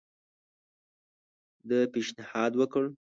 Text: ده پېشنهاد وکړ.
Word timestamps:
ده 1.69 1.79
پېشنهاد 1.93 2.51
وکړ. 2.59 2.83